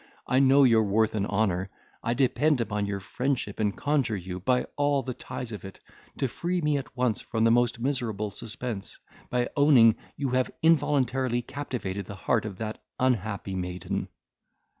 [0.25, 1.69] I know your worth and honour.
[2.01, 5.79] I depend upon your friendship, and conjure you, by all the ties of it,
[6.17, 8.97] to free me at once from the most miserable suspense,
[9.29, 14.07] by owning you have involuntarily captivated the heart of that unhappy maiden."